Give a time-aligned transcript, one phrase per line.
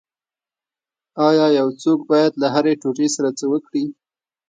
[1.27, 3.83] ایا یو څوک باید له هرې ټوټې سره څه وکړي